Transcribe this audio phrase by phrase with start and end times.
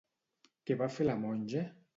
[0.69, 1.67] Què va fer la monja?